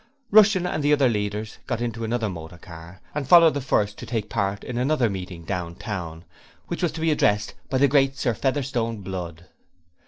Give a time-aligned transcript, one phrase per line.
[0.31, 4.07] Rushton and the other leaders got into another motor car, and followed the first to
[4.07, 6.25] take part in another meeting down town,
[6.65, 9.45] which was to be addressed by the great Sir Featherstone Blood.